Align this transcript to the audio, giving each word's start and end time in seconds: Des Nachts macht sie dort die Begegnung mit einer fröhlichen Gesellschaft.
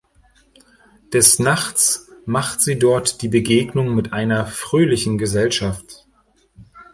Des 1.13 1.37
Nachts 1.37 2.07
macht 2.25 2.59
sie 2.59 2.79
dort 2.79 3.21
die 3.21 3.27
Begegnung 3.27 3.93
mit 3.93 4.13
einer 4.13 4.47
fröhlichen 4.47 5.19
Gesellschaft. 5.19 6.07